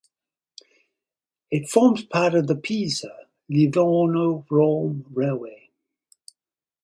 [1.51, 5.69] It forms part of the Pisa–Livorno–Rome railway.